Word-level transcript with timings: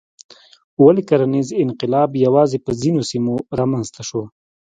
ولې 0.83 1.01
کرنیز 1.09 1.47
انقلاب 1.63 2.09
یوازې 2.25 2.57
په 2.65 2.71
ځینو 2.81 3.01
سیمو 3.09 3.33
رامنځته 3.59 4.01
شو؟ 4.09 4.21